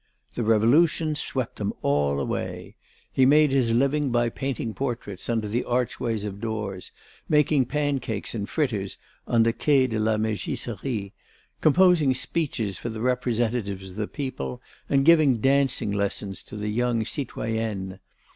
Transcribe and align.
The 0.33 0.43
Revolution 0.43 1.13
swept 1.13 1.57
them 1.57 1.73
all 1.83 2.19
away. 2.19 2.75
He 3.11 3.23
made 3.23 3.51
his 3.51 3.71
living 3.71 4.09
by 4.09 4.29
painting 4.29 4.73
portraits 4.73 5.29
under 5.29 5.47
the 5.47 5.63
archways 5.63 6.25
of 6.25 6.41
doors, 6.41 6.91
making 7.29 7.65
pancakes 7.67 8.33
and 8.33 8.49
fritters 8.49 8.97
on 9.27 9.43
the 9.43 9.53
Quai 9.53 9.85
de 9.85 9.99
la 9.99 10.15
Mégisserie, 10.17 11.11
composing 11.61 12.15
speeches 12.15 12.79
for 12.79 12.89
the 12.89 12.99
representatives 13.01 13.91
of 13.91 13.95
the 13.95 14.07
people 14.07 14.59
and 14.89 15.05
giving 15.05 15.37
dancing 15.37 15.91
lessons 15.91 16.41
to 16.41 16.55
the 16.55 16.69
young 16.69 17.05
citoyennes. 17.05 17.99